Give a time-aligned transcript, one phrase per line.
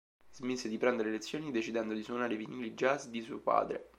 [0.31, 3.87] Smise di prendere lezioni decidendo di suonare i vinili jazz di suo padre.